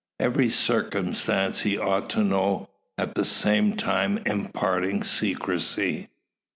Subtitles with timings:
[0.19, 6.09] Every circumstance he ought to know, at the same time imparting secrecy.